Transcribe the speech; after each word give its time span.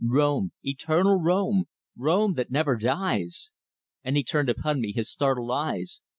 "Rome! 0.03 0.51
Eternal 0.63 1.19
Rome! 1.21 1.65
Rome 1.95 2.33
that 2.33 2.49
never 2.49 2.75
dies!" 2.75 3.51
And 4.03 4.17
he 4.17 4.23
turned 4.23 4.49
upon 4.49 4.81
me 4.81 4.93
his 4.93 5.11
startled 5.11 5.51
eyes. 5.51 6.01